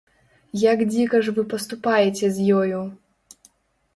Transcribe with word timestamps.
Як 0.61 0.79
дзіка 0.93 1.19
ж 1.27 1.33
вы 1.35 1.43
паступаеце 1.51 2.25
з 2.37 2.47
ёю. 2.61 2.79